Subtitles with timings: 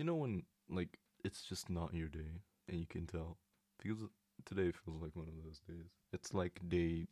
[0.00, 3.36] you know when like it's just not your day and you can tell
[3.78, 3.98] because
[4.46, 5.90] today feels like one of those days.
[6.14, 7.06] It's like day,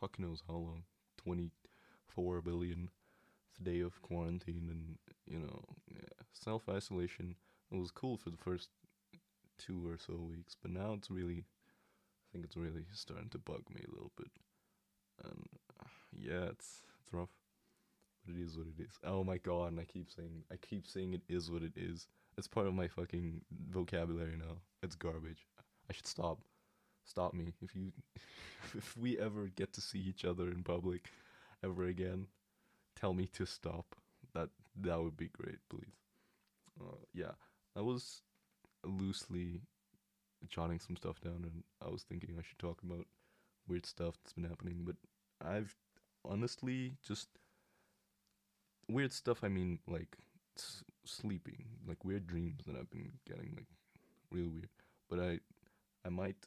[0.00, 0.82] fuck knows how long,
[1.16, 1.50] twenty
[2.08, 2.90] four billion
[3.62, 7.36] day of quarantine and you know yeah, self isolation.
[7.70, 8.70] It was cool for the first
[9.58, 13.62] two or so weeks, but now it's really, I think it's really starting to bug
[13.74, 14.30] me a little bit.
[15.24, 15.48] And
[16.16, 17.30] yeah, it's it's rough,
[18.28, 18.98] it is what it is.
[19.04, 19.72] Oh my god!
[19.72, 22.06] And I keep saying, I keep saying it is what it is.
[22.36, 24.58] It's part of my fucking vocabulary now.
[24.82, 25.46] It's garbage.
[25.90, 26.38] I should stop.
[27.04, 27.92] Stop me if you,
[28.76, 31.10] if we ever get to see each other in public,
[31.64, 32.26] ever again.
[33.00, 33.96] Tell me to stop.
[34.34, 34.50] That
[34.82, 35.96] that would be great, please.
[36.80, 37.32] Uh, yeah,
[37.76, 38.22] I was
[38.84, 39.60] loosely
[40.48, 43.06] jotting some stuff down, and I was thinking I should talk about
[43.66, 44.82] weird stuff that's been happening.
[44.84, 44.96] But
[45.44, 45.74] I've
[46.24, 47.28] honestly just
[48.88, 49.44] weird stuff.
[49.44, 50.16] I mean, like
[50.56, 53.66] s- sleeping, like weird dreams that I've been getting, like
[54.30, 54.70] real weird.
[55.10, 55.40] But I,
[56.06, 56.46] I might,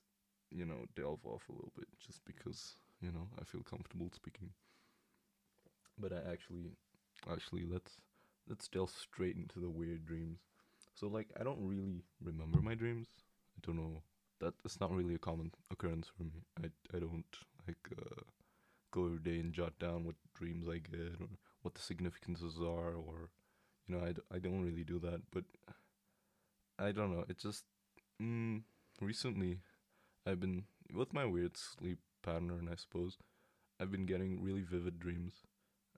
[0.52, 4.52] you know, delve off a little bit just because you know I feel comfortable speaking.
[5.98, 6.72] But I actually,
[7.31, 8.02] actually, let's
[8.48, 10.39] let's delve straight into the weird dreams.
[10.95, 13.08] So like I don't really remember my dreams.
[13.58, 14.02] I don't know.
[14.39, 16.44] That it's not really a common occurrence for me.
[16.64, 17.26] I I don't
[17.67, 18.22] like uh,
[18.92, 21.28] go every day and jot down what dreams I get or
[21.61, 23.30] what the significances are or
[23.88, 25.22] you know I, d- I don't really do that.
[25.31, 25.45] But
[26.80, 27.25] I don't know.
[27.30, 27.64] It just
[28.22, 28.61] mm,
[29.00, 29.59] recently
[30.28, 32.70] I've been with my weird sleep pattern.
[32.72, 33.17] I suppose
[33.80, 35.33] I've been getting really vivid dreams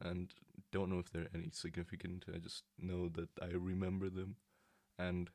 [0.01, 0.33] and
[0.71, 2.25] don't know if they're any significant.
[2.33, 4.37] I just know that I remember them
[4.99, 5.29] and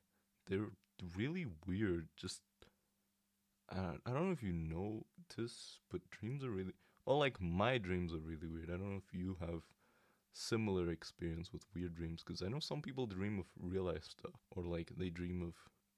[0.49, 0.71] they're
[1.17, 2.09] really weird.
[2.17, 2.43] Just
[3.71, 5.05] uh, I don't know if you know
[5.37, 6.73] this, but dreams are really
[7.09, 7.19] well.
[7.19, 8.69] Like my dreams are really weird.
[8.69, 9.63] I don't know if you have
[10.33, 14.41] similar experience with weird dreams because I know some people dream of real life stuff
[14.55, 15.55] or like they dream of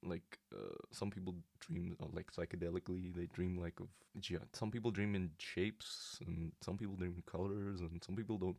[0.09, 3.87] like uh, some people dream of, like psychedelically they dream like of
[4.27, 8.37] yeah some people dream in shapes and some people dream in colors and some people
[8.37, 8.57] don't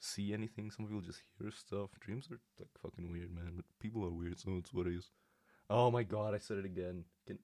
[0.00, 4.04] see anything some people just hear stuff dreams are like fucking weird man but people
[4.04, 5.10] are weird so it's what it is
[5.70, 7.38] oh my god i said it again Can...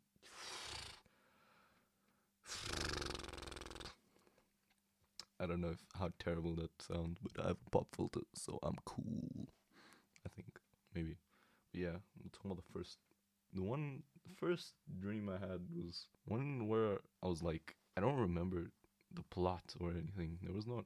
[5.43, 8.59] i don't know if, how terrible that sounds but i have a pop filter so
[8.63, 9.49] i'm cool
[10.25, 10.59] i think
[10.95, 11.17] maybe
[11.73, 12.99] but yeah i'm talking about the first
[13.55, 18.19] the one the first dream I had was one where I was like I don't
[18.19, 18.71] remember
[19.13, 20.39] the plot or anything.
[20.43, 20.85] There was not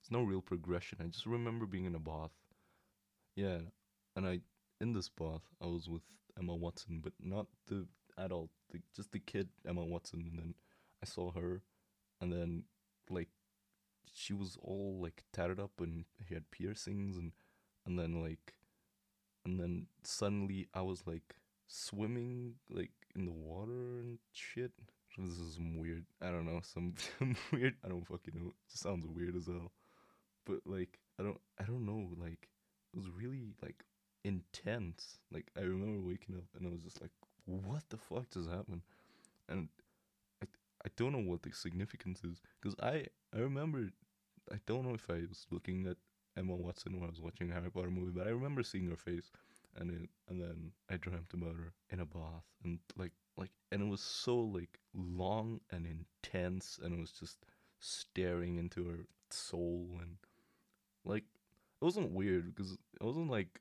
[0.00, 0.98] it's no real progression.
[1.00, 2.30] I just remember being in a bath.
[3.36, 3.58] Yeah,
[4.16, 4.40] and I
[4.80, 6.02] in this bath I was with
[6.38, 7.86] Emma Watson, but not the
[8.18, 10.28] adult, the, just the kid Emma Watson.
[10.30, 10.54] And then
[11.02, 11.62] I saw her,
[12.20, 12.64] and then
[13.10, 13.28] like
[14.12, 17.32] she was all like tatted up and she had piercings and
[17.86, 18.54] and then like
[19.44, 21.34] and then suddenly I was like
[21.66, 24.72] swimming like in the water and shit.
[25.16, 26.04] This is some weird.
[26.20, 26.60] I don't know.
[26.62, 27.74] Some, some weird.
[27.84, 28.52] I don't fucking know.
[28.72, 29.72] It sounds weird as hell.
[30.44, 31.40] But like, I don't.
[31.60, 32.10] I don't know.
[32.18, 32.48] Like,
[32.92, 33.84] it was really like
[34.24, 35.18] intense.
[35.32, 37.12] Like, I remember waking up and I was just like,
[37.44, 38.82] "What the fuck just happened?"
[39.48, 39.68] And
[40.42, 40.46] I,
[40.84, 43.90] I don't know what the significance is because I, I remember.
[44.52, 45.96] I don't know if I was looking at
[46.36, 48.96] Emma Watson when I was watching a Harry Potter movie, but I remember seeing her
[48.96, 49.30] face
[49.76, 53.82] and it, and then I dreamt about her in a bath and like like and
[53.82, 57.38] it was so like long and intense and it was just
[57.80, 60.16] staring into her soul and
[61.04, 61.24] like
[61.80, 63.60] it wasn't weird because it wasn't like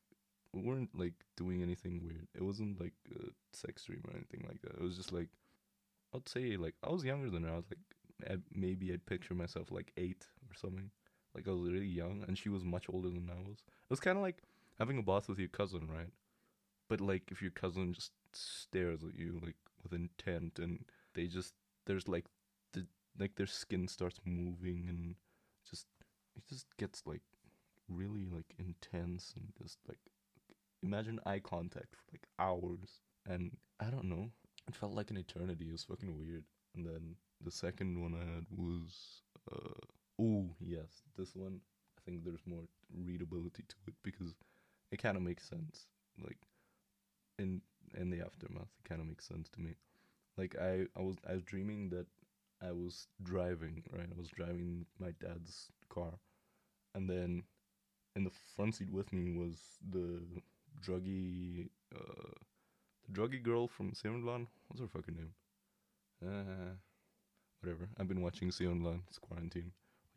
[0.53, 2.27] we weren't like doing anything weird.
[2.35, 4.79] It wasn't like a sex dream or anything like that.
[4.79, 5.29] It was just like
[6.13, 7.53] I'd say like I was younger than her.
[7.53, 7.79] I was like
[8.53, 10.89] Maybe I'd picture myself like eight or something.
[11.35, 13.57] Like I was really young and she was much older than I was.
[13.59, 14.43] It was kind of like
[14.79, 16.11] having a bath with your cousin, right?
[16.89, 21.53] But like if your cousin just stares at you like with intent and they just
[21.85, 22.25] there's like
[22.73, 22.85] the
[23.19, 25.15] like their skin starts moving and
[25.69, 25.87] just
[26.35, 27.21] it just gets like
[27.87, 29.99] really like intense and just like
[30.81, 34.29] imagine eye contact for like hours and I don't know
[34.67, 36.43] it felt like an eternity it was fucking weird
[36.75, 39.85] and then the second one I had was uh
[40.21, 41.59] oh yes this one
[41.97, 42.63] I think there's more
[42.93, 44.33] readability to it because
[44.91, 45.87] it kind of makes sense.
[46.23, 46.37] Like
[47.39, 47.61] in
[47.97, 49.75] in the aftermath, it kind of makes sense to me.
[50.37, 52.07] Like I I was I was dreaming that
[52.61, 54.09] I was driving right.
[54.09, 56.13] I was driving my dad's car,
[56.95, 57.43] and then
[58.15, 59.57] in the front seat with me was
[59.91, 60.21] the
[60.81, 62.33] druggy uh
[63.05, 64.25] the druggy girl from Sion
[64.67, 65.33] What's her fucking name?
[66.25, 66.75] Uh,
[67.63, 67.89] whatever.
[67.99, 69.71] I've been watching Sion It's quarantine.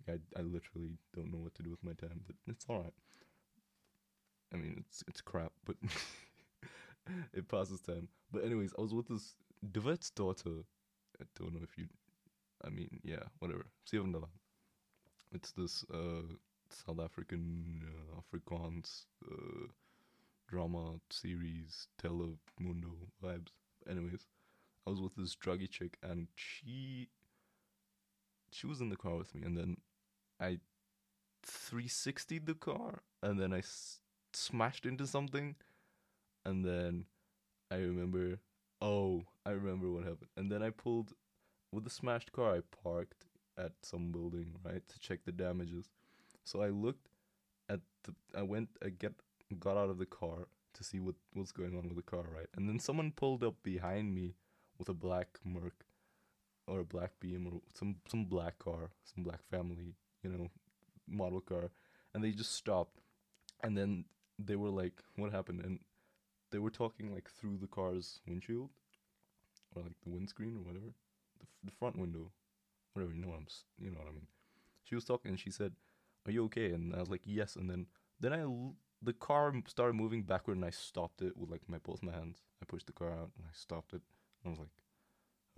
[0.08, 2.81] Like I I literally don't know what to do with my time, but it's all
[2.81, 2.94] right
[4.52, 5.76] I mean, it's it's crap, but
[7.34, 8.08] it passes time.
[8.32, 9.34] But anyways, I was with this
[9.72, 10.64] Duvet's daughter.
[11.20, 11.87] I don't know if you.
[12.64, 13.66] I mean, yeah, whatever.
[13.90, 14.31] Sivandalan.
[15.32, 16.22] It's this uh,
[16.70, 19.66] South African uh, Afrikaans uh,
[20.48, 22.93] drama series, Telemundo
[23.25, 23.52] vibes.
[23.90, 24.26] Anyways,
[24.87, 27.08] I was with this druggy chick, and she
[28.56, 29.76] she was in the car with me, and then
[30.41, 30.61] I
[31.44, 34.00] 360'd the car, and then I s-
[34.32, 35.56] smashed into something,
[36.44, 37.06] and then
[37.70, 38.41] I remember,
[38.82, 41.12] oh, I remember what happened, and then I pulled
[41.73, 42.56] with the smashed car.
[42.56, 43.26] I parked
[43.58, 45.91] at some building, right, to check the damages.
[46.44, 47.08] So I looked
[47.69, 49.14] at the, I went, I get
[49.61, 52.49] got out of the car to see what what's going on with the car, right,
[52.56, 54.37] and then someone pulled up behind me
[54.79, 55.85] with a black Merc
[56.66, 60.50] or a black Beam or some some black car, some black family, you know,
[61.08, 61.70] model car,
[62.14, 63.00] and they just stopped,
[63.62, 64.04] and then
[64.38, 65.80] they were like, "What happened?" And
[66.50, 68.70] they were talking like through the car's windshield,
[69.74, 70.86] or like the windscreen or whatever,
[71.38, 72.30] the f- the front window,
[72.94, 73.12] whatever.
[73.14, 73.46] You know what I'm,
[73.78, 74.28] you know what I mean.
[74.84, 75.74] She was talking, and she said,
[76.26, 77.86] "Are you okay?" And I was like, "Yes." And then
[78.20, 81.78] then I l- the car started moving backward, and I stopped it with like my
[81.78, 82.42] both my hands.
[82.62, 84.02] I pushed the car out, and I stopped it.
[84.44, 84.74] And I was like,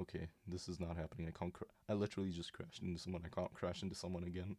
[0.00, 1.28] okay, this is not happening.
[1.28, 1.52] I can't.
[1.52, 3.22] Cr- I literally just crashed into someone.
[3.24, 4.56] I can't crash into someone again.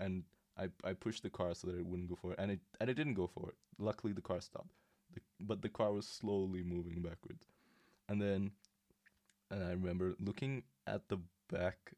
[0.00, 0.24] And
[0.58, 2.90] I I pushed the car so that it wouldn't go for it, and it and
[2.90, 3.56] it didn't go for it.
[3.78, 4.72] Luckily, the car stopped.
[5.14, 7.46] The, but the car was slowly moving backwards,
[8.08, 8.52] and then,
[9.50, 11.18] and I remember looking at the
[11.50, 11.92] back,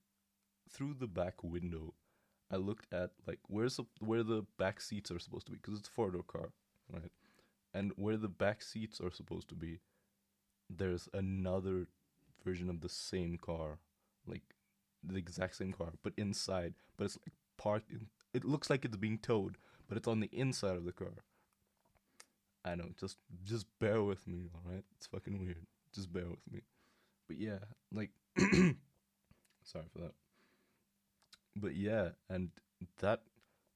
[0.70, 1.94] through the back window.
[2.50, 5.78] I looked at like where's the, where the back seats are supposed to be because
[5.78, 6.50] it's a four door car,
[6.92, 7.10] right?
[7.72, 9.80] And where the back seats are supposed to be,
[10.70, 11.88] there's another
[12.44, 13.78] version of the same car,
[14.26, 14.42] like
[15.02, 16.74] the exact same car, but inside.
[16.96, 17.90] But it's like parked.
[17.90, 19.56] In, it looks like it's being towed,
[19.88, 21.14] but it's on the inside of the car.
[22.64, 22.88] I know.
[22.98, 24.84] Just just bear with me, all right?
[24.96, 25.66] It's fucking weird.
[25.94, 26.62] Just bear with me.
[27.28, 27.58] But yeah,
[27.92, 28.10] like,
[29.62, 30.14] sorry for that.
[31.56, 32.50] But yeah, and
[33.00, 33.22] that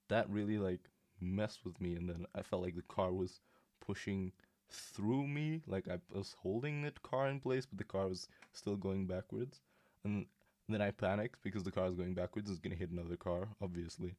[0.08, 3.40] that really like messed with me, and then I felt like the car was
[3.84, 4.32] pushing
[4.70, 8.76] through me like i was holding the car in place but the car was still
[8.76, 9.60] going backwards.
[10.04, 10.26] And
[10.68, 14.14] then i panicked because the car is going backwards it's to hit another car obviously.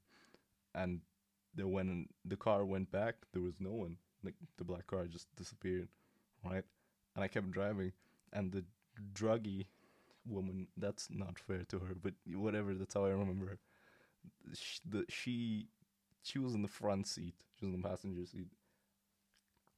[0.75, 1.01] And
[1.56, 5.28] then when the car went back there was no one like the black car just
[5.36, 5.88] disappeared
[6.44, 6.63] right?
[7.16, 7.92] And i kept driving
[8.34, 8.63] and the
[9.13, 9.68] druggy
[10.25, 13.57] woman that's not fair to her but whatever that's how i remember
[14.54, 15.68] she, the, she
[16.24, 18.48] she was in the front seat she was in the passenger seat.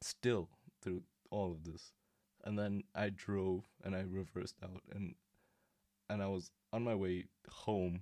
[0.01, 0.49] Still
[0.81, 1.93] through all of this.
[2.43, 5.15] And then i drove and i reversed out and
[6.09, 8.01] and i was on my way home.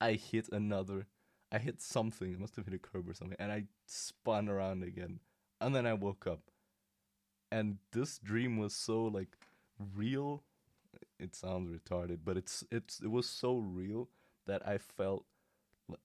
[0.00, 1.06] I hit another
[1.50, 2.34] i hit something.
[2.34, 3.36] I must have hit a curb or something.
[3.38, 5.20] And i spun around again.
[5.60, 6.40] And then i woke up.
[7.50, 9.36] And this dream was so like
[9.94, 10.44] real.
[11.18, 14.08] It sounds retarded but it's it's it was so real
[14.46, 15.24] that i felt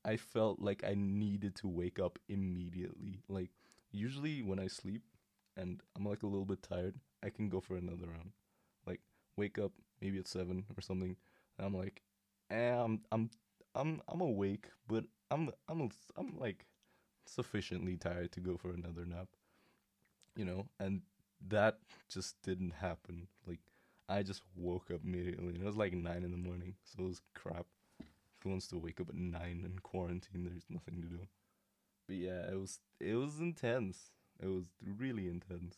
[0.03, 3.19] i felt like i needed to wake up immediately.
[3.27, 3.51] Like
[3.91, 5.03] usually when i sleep
[5.57, 8.31] and I'm like a little bit tired, I can go for another round.
[8.85, 9.01] Like
[9.37, 9.71] wake up
[10.01, 11.15] maybe at seven or something.
[11.57, 12.01] And I'm like,
[12.51, 13.29] eh, I'm I'm
[13.75, 16.65] I'm I'm awake, but I'm I'm I'm like
[17.25, 19.27] sufficiently tired to go for another nap.
[20.35, 21.01] You know, and
[21.49, 21.77] that
[22.09, 23.27] just didn't happen.
[23.47, 23.59] Like
[24.09, 25.53] I just woke up immediately.
[25.55, 27.65] And it was like nine in the morning, so it was crap.
[28.43, 30.45] Who wants to wake up at nine in quarantine?
[30.45, 31.19] There's nothing to do.
[32.07, 34.11] But yeah, it was it was intense.
[34.41, 34.65] It was
[34.97, 35.77] really intense.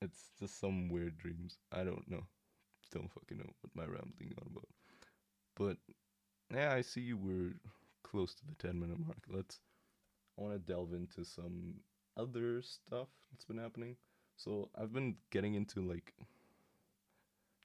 [0.00, 1.58] It's just some weird dreams.
[1.72, 2.24] I don't know.
[2.92, 4.68] Don't fucking know what my rambling on about.
[5.56, 5.76] But
[6.54, 7.54] yeah, I see we're
[8.02, 9.18] close to the ten minute mark.
[9.28, 9.60] Let's.
[10.38, 11.74] I want to delve into some
[12.16, 13.96] other stuff that's been happening.
[14.36, 16.14] So I've been getting into like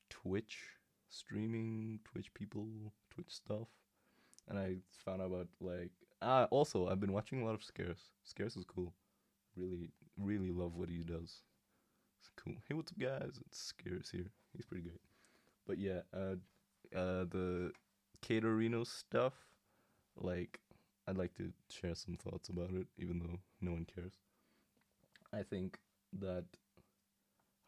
[0.09, 0.57] Twitch
[1.09, 2.67] streaming, Twitch people,
[3.11, 3.67] Twitch stuff,
[4.49, 6.47] and I found out about like ah.
[6.49, 8.09] Also, I've been watching a lot of Scarce.
[8.23, 8.93] Scarce is cool.
[9.55, 11.41] Really, really love what he does.
[12.19, 12.55] It's cool.
[12.67, 13.39] Hey, what's up, guys?
[13.45, 14.31] It's Scarce here.
[14.55, 15.01] He's pretty great.
[15.67, 16.35] But yeah, uh,
[16.95, 17.71] uh, the
[18.25, 19.33] Katerino stuff,
[20.15, 20.59] like,
[21.07, 24.13] I'd like to share some thoughts about it, even though no one cares.
[25.31, 25.79] I think
[26.19, 26.45] that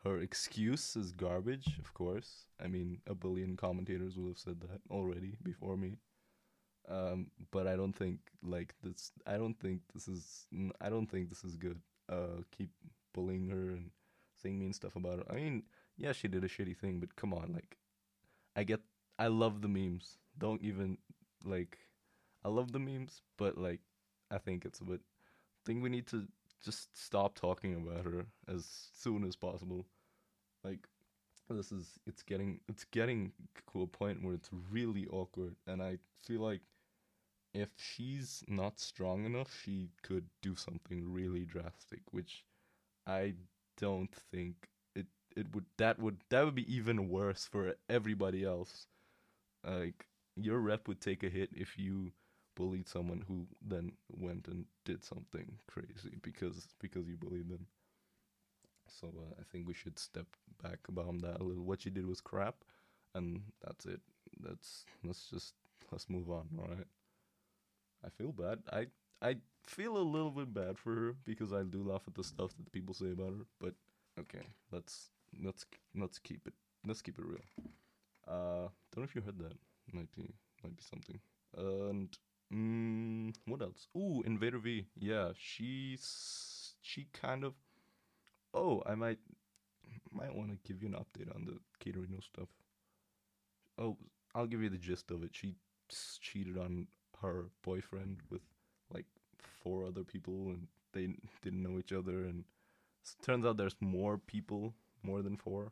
[0.03, 2.45] her excuse is garbage, of course.
[2.63, 5.97] I mean, a billion commentators will have said that already before me.
[6.89, 9.11] Um, but I don't think like this.
[9.25, 10.47] I don't think this is.
[10.81, 11.79] I don't think this is good.
[12.09, 12.69] Uh, keep
[13.13, 13.89] bullying her and
[14.41, 15.25] saying mean stuff about her.
[15.29, 15.63] I mean,
[15.97, 17.77] yeah, she did a shitty thing, but come on, like,
[18.55, 18.81] I get.
[19.17, 20.17] I love the memes.
[20.37, 20.97] Don't even
[21.43, 21.77] like.
[22.43, 23.81] I love the memes, but like,
[24.29, 25.01] I think it's a bit.
[25.01, 26.27] I think we need to
[26.63, 29.85] just stop talking about her as soon as possible.
[30.63, 30.87] Like
[31.49, 33.31] this is it's getting it's getting
[33.71, 36.61] to a point where it's really awkward and I feel like
[37.55, 42.45] if she's not strong enough, she could do something really drastic, which
[43.07, 43.35] I
[43.77, 48.87] don't think it it would that would that would be even worse for everybody else.
[49.63, 52.13] Like your rep would take a hit if you
[52.55, 57.67] bullied someone who then went and did something crazy because because you bullied them.
[58.87, 60.27] So uh, I think we should step
[60.61, 61.63] back about that a little.
[61.63, 62.55] What you did was crap,
[63.13, 64.01] and that's it.
[64.39, 65.53] That's let's just
[65.91, 66.47] let's move on.
[66.59, 66.87] All right.
[68.03, 68.59] I feel bad.
[68.71, 68.87] I
[69.21, 72.51] I feel a little bit bad for her because I do laugh at the stuff
[72.57, 73.45] that people say about her.
[73.59, 73.73] But
[74.19, 75.09] okay, let's
[75.43, 76.53] let's let's keep it
[76.85, 77.45] let's keep it real.
[78.27, 79.57] Uh, don't know if you heard that.
[79.93, 80.33] Might be
[80.63, 81.19] might be something.
[81.57, 82.17] And
[82.53, 83.87] mm, what else?
[83.95, 84.85] Ooh, Invader Vie.
[84.97, 87.53] Yeah, she's she kind of.
[88.53, 89.19] Oh, I might
[90.11, 92.49] might want to give you an update on the Katerino stuff.
[93.77, 93.97] Oh,
[94.33, 95.31] I'll give you the gist of it.
[95.33, 95.55] She
[96.21, 96.87] cheated on
[97.21, 98.41] her boyfriend with
[98.93, 99.05] like
[99.63, 101.09] four other people, and they
[101.43, 102.25] didn't know each other.
[102.25, 102.43] And
[103.23, 105.71] turns out there's more people, more than four.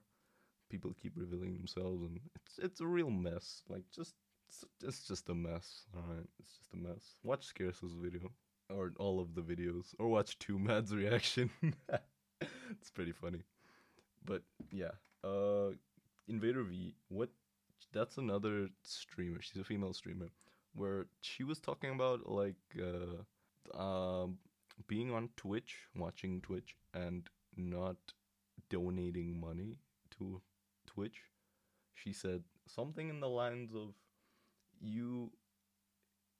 [0.69, 3.61] People keep revealing themselves, and it's it's a real mess.
[3.69, 4.15] Like just
[4.49, 5.85] it's, it's just a mess.
[5.95, 7.19] All right, it's just a mess.
[7.23, 8.31] Watch Scarce's video
[8.69, 11.49] or all of the videos, or watch Twomad's reaction.
[12.41, 13.43] it's pretty funny.
[14.25, 14.91] But yeah,
[15.23, 15.71] uh,
[16.27, 16.93] Invader Vie.
[17.09, 17.29] What?
[17.91, 19.41] That's another streamer.
[19.41, 20.29] She's a female streamer,
[20.75, 24.37] where she was talking about like uh, um,
[24.87, 27.97] being on Twitch, watching Twitch, and not
[28.69, 29.79] donating money
[30.17, 30.41] to
[30.87, 31.21] Twitch.
[31.95, 33.93] She said something in the lines of,
[34.81, 35.31] "You,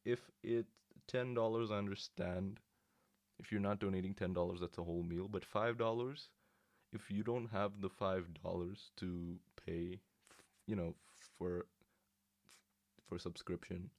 [0.06, 0.66] if it
[1.08, 2.60] ten dollars, I understand.
[3.40, 5.28] If you're not donating ten dollars, that's a whole meal.
[5.30, 6.30] But five dollars."
[6.94, 10.00] if you don't have the five dollars to pay,
[10.68, 10.96] you know,
[11.38, 11.66] for
[13.08, 13.90] for subscription,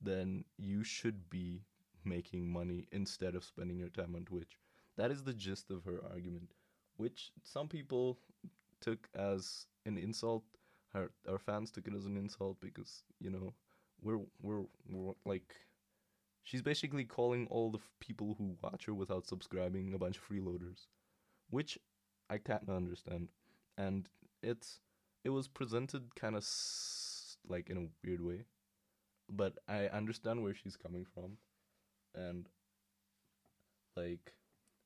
[0.00, 1.62] then you should be
[2.04, 4.58] making money instead of spending your time on Twitch.
[4.96, 6.52] That is the gist of her argument,
[6.96, 8.18] which some people
[8.80, 10.44] took as an insult.
[10.92, 13.54] Her our fans took it as an insult because you know
[14.02, 15.54] we're we're, we're like
[16.42, 20.28] she's basically calling all the f- people who watch her without subscribing a bunch of
[20.28, 20.86] freeloaders,
[21.50, 21.78] which
[22.28, 23.30] I can't understand,
[23.76, 24.08] and
[24.42, 24.80] it's
[25.24, 28.44] it was presented kind of s- like in a weird way,
[29.30, 31.38] but I understand where she's coming from,
[32.14, 32.48] and
[33.96, 34.32] like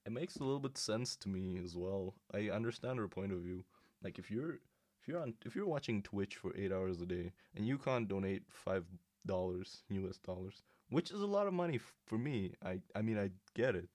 [0.06, 2.14] it makes a little bit sense to me as well.
[2.32, 3.64] I understand her point of view.
[4.02, 4.54] Like if you're
[5.00, 8.08] if you're on if you're watching Twitch for eight hours a day and you can't
[8.08, 8.84] donate five
[9.26, 12.52] dollars US dollars, which is a lot of money f- for me.
[12.64, 13.88] I I mean I get it,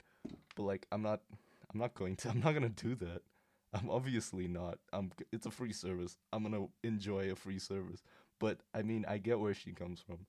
[0.55, 1.21] but like I'm not
[1.73, 3.21] I'm not going to I'm not gonna do that.
[3.73, 4.79] I'm obviously not.
[4.93, 5.11] I'm.
[5.31, 6.17] It's a free service.
[6.33, 8.01] I'm gonna enjoy a free service.
[8.39, 10.25] But I mean, I get where she comes from,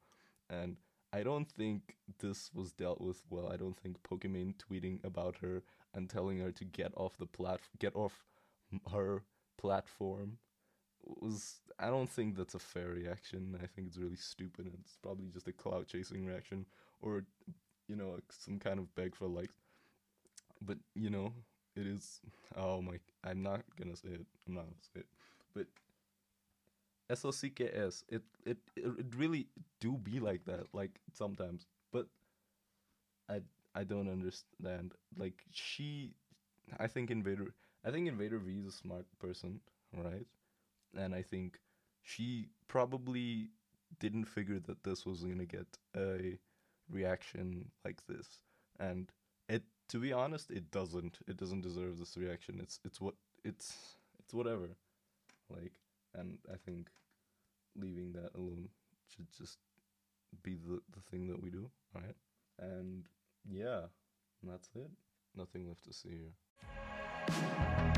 [0.50, 0.76] and
[1.12, 3.50] I don't think this was dealt with well.
[3.52, 5.62] I don't think Pokimane tweeting about her
[5.95, 8.25] and telling her to get off the plat, get off
[8.92, 9.23] her
[9.59, 10.38] platform,
[11.04, 11.61] was.
[11.78, 13.59] I don't think that's a fair reaction.
[13.62, 14.71] I think it's really stupid.
[14.80, 16.66] It's probably just a clout chasing reaction,
[17.00, 17.25] or,
[17.88, 19.54] you know, some kind of beg for likes.
[20.61, 21.33] But you know,
[21.76, 22.21] it is
[22.57, 25.07] oh my i'm not gonna say it i'm not gonna say it
[25.54, 25.66] but
[27.11, 29.49] s-o-c-k-s it, it it really
[29.81, 32.07] do be like that like sometimes but
[33.29, 33.40] i
[33.75, 36.12] i don't understand like she
[36.79, 37.55] i think invader
[37.87, 39.61] i think invader vie is a smart person
[39.97, 40.26] right
[40.97, 41.61] and i think
[42.02, 43.50] she probably
[44.00, 46.38] didn't figure that this was gonna get a
[46.90, 48.40] reaction like this
[48.81, 49.12] and
[49.49, 51.19] it to be honest, it doesn't.
[51.29, 52.61] It doesn't deserve this reaction.
[52.62, 53.14] It's it's what
[53.45, 54.69] it's it's whatever.
[55.50, 55.73] Like,
[56.14, 56.88] and I think
[57.76, 58.69] leaving that alone
[59.09, 59.59] should just
[60.43, 62.17] be the the thing that we do, right?
[62.59, 63.05] And
[63.49, 63.83] yeah,
[64.43, 64.90] that's it.
[65.37, 67.89] Nothing left to see here.